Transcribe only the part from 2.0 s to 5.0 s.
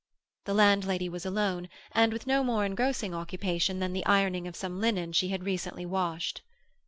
with no more engrossing occupation than the ironing of some